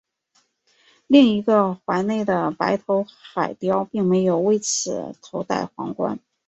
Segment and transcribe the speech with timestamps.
[1.05, 6.19] 另一个环内的白头海雕并没有为此头戴皇冠。